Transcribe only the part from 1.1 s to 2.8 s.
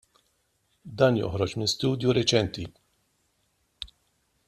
joħroġ minn studju riċenti.